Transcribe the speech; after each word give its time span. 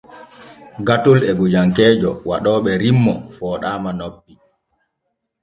Gatol 0.87 1.19
e 1.29 1.31
gojankeejo 1.39 2.11
waɗooɓe 2.29 2.71
rimmo 2.81 3.13
fooɗaama 3.35 3.91
nope. 3.99 4.31